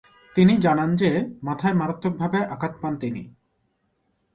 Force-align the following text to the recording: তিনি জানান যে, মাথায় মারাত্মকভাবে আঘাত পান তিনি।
তিনি 0.35 0.53
জানান 0.57 0.89
যে, 0.95 1.09
মাথায় 1.43 1.73
মারাত্মকভাবে 1.73 2.39
আঘাত 2.45 2.73
পান 2.81 2.93
তিনি। 2.97 3.23